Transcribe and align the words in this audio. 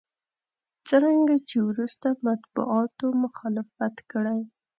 څرنګه 0.87 1.35
چې 1.49 1.57
وروسته 1.69 2.07
مطبوعاتو 2.27 3.07
مخالفت 3.23 3.95
کړی. 4.11 4.39